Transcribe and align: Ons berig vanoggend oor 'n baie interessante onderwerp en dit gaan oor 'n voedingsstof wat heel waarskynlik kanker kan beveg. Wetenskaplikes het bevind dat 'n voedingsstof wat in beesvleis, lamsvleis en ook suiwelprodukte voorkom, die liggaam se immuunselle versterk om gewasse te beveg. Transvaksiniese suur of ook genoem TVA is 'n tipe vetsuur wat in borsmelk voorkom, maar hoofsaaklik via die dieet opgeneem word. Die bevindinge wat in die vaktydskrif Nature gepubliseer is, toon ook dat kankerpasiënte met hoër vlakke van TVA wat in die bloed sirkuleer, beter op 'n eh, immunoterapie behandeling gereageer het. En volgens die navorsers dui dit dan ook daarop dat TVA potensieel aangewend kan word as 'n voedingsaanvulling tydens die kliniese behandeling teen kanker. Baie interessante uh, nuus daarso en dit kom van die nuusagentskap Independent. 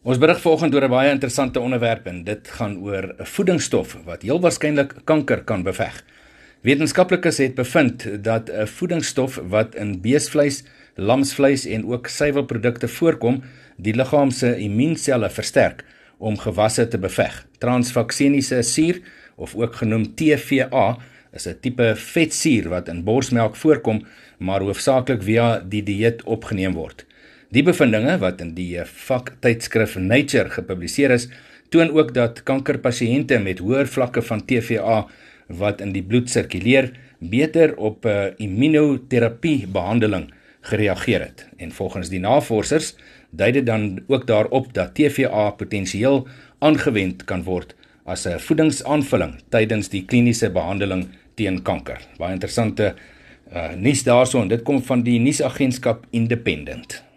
Ons 0.00 0.16
berig 0.16 0.38
vanoggend 0.40 0.74
oor 0.74 0.84
'n 0.86 0.90
baie 0.90 1.10
interessante 1.12 1.60
onderwerp 1.60 2.06
en 2.06 2.24
dit 2.24 2.48
gaan 2.48 2.78
oor 2.80 3.14
'n 3.18 3.26
voedingsstof 3.26 3.98
wat 4.04 4.22
heel 4.22 4.40
waarskynlik 4.40 4.94
kanker 5.04 5.44
kan 5.44 5.62
beveg. 5.62 6.04
Wetenskaplikes 6.62 7.38
het 7.38 7.54
bevind 7.54 8.24
dat 8.24 8.48
'n 8.48 8.66
voedingsstof 8.66 9.40
wat 9.48 9.74
in 9.74 10.00
beesvleis, 10.00 10.64
lamsvleis 10.94 11.66
en 11.66 11.84
ook 11.86 12.06
suiwelprodukte 12.06 12.88
voorkom, 12.88 13.42
die 13.76 13.94
liggaam 13.94 14.30
se 14.30 14.56
immuunselle 14.56 15.30
versterk 15.30 15.84
om 16.18 16.38
gewasse 16.38 16.88
te 16.88 16.98
beveg. 16.98 17.46
Transvaksiniese 17.58 18.62
suur 18.62 19.00
of 19.36 19.54
ook 19.54 19.74
genoem 19.74 20.14
TVA 20.14 20.98
is 21.32 21.46
'n 21.46 21.58
tipe 21.60 21.92
vetsuur 21.96 22.68
wat 22.68 22.88
in 22.88 23.04
borsmelk 23.04 23.56
voorkom, 23.56 24.06
maar 24.38 24.60
hoofsaaklik 24.60 25.22
via 25.22 25.58
die 25.58 25.82
dieet 25.82 26.22
opgeneem 26.22 26.72
word. 26.72 27.04
Die 27.50 27.64
bevindinge 27.66 28.12
wat 28.22 28.38
in 28.44 28.52
die 28.54 28.76
vaktydskrif 28.86 29.96
Nature 29.98 30.52
gepubliseer 30.54 31.10
is, 31.16 31.24
toon 31.74 31.88
ook 31.96 32.12
dat 32.14 32.44
kankerpasiënte 32.46 33.40
met 33.42 33.58
hoër 33.58 33.90
vlakke 33.90 34.22
van 34.22 34.44
TVA 34.46 35.00
wat 35.58 35.82
in 35.82 35.90
die 35.90 36.04
bloed 36.06 36.30
sirkuleer, 36.30 36.92
beter 37.18 37.74
op 37.76 38.06
'n 38.06 38.08
eh, 38.08 38.46
immunoterapie 38.46 39.66
behandeling 39.66 40.30
gereageer 40.60 41.20
het. 41.20 41.48
En 41.58 41.72
volgens 41.72 42.08
die 42.08 42.20
navorsers 42.20 42.94
dui 43.30 43.52
dit 43.52 43.66
dan 43.66 44.00
ook 44.06 44.26
daarop 44.26 44.72
dat 44.74 44.94
TVA 44.94 45.50
potensieel 45.50 46.28
aangewend 46.58 47.24
kan 47.24 47.42
word 47.42 47.74
as 48.04 48.26
'n 48.26 48.38
voedingsaanvulling 48.38 49.34
tydens 49.48 49.88
die 49.88 50.04
kliniese 50.04 50.50
behandeling 50.50 51.08
teen 51.34 51.62
kanker. 51.62 51.98
Baie 52.18 52.32
interessante 52.32 52.94
uh, 53.52 53.72
nuus 53.76 54.02
daarso 54.02 54.40
en 54.40 54.48
dit 54.48 54.62
kom 54.62 54.82
van 54.82 55.02
die 55.02 55.18
nuusagentskap 55.18 56.06
Independent. 56.10 57.09